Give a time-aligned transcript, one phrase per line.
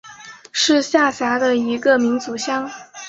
[0.51, 2.67] 是下辖的一个民族乡。